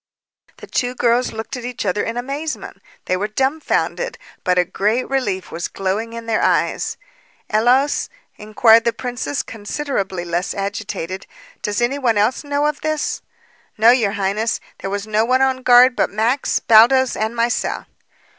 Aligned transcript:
The 0.57 0.65
two 0.65 0.95
girls 0.95 1.31
looked 1.31 1.55
at 1.57 1.63
each 1.63 1.85
other 1.85 2.01
in 2.01 2.17
amazement. 2.17 2.81
They 3.05 3.15
were 3.15 3.27
dumbfounded, 3.27 4.17
but 4.43 4.57
a 4.57 4.65
great 4.65 5.07
relief 5.07 5.51
was 5.51 5.67
glowing 5.67 6.13
in 6.13 6.25
their 6.25 6.41
eyes. 6.41 6.97
"Ellos," 7.51 8.09
inquired 8.35 8.83
the 8.83 8.93
princess, 8.93 9.43
considerably 9.43 10.25
less 10.25 10.55
agitated, 10.55 11.27
"does 11.61 11.81
any 11.81 11.99
one 11.99 12.17
else 12.17 12.43
know 12.43 12.65
of 12.65 12.81
this?" 12.81 13.21
"No, 13.77 13.91
your 13.91 14.13
highness, 14.13 14.59
there 14.79 14.89
was 14.89 15.05
no 15.05 15.23
one 15.23 15.43
on 15.43 15.61
guard 15.61 15.95
but 15.95 16.09
Max, 16.09 16.57
Baldos, 16.59 17.15
and 17.15 17.35
myself." 17.35 17.85